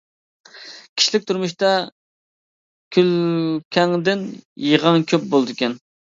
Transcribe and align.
كىشىلىك 0.99 1.25
تۇرمۇشتا 1.31 1.67
كۈلكەڭدىن 2.97 4.23
يىغاڭ 4.69 5.05
كۆپ 5.13 5.29
بولىدىكەن. 5.35 5.77